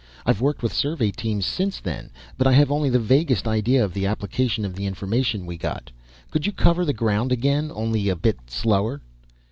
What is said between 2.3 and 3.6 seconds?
but I have only the vaguest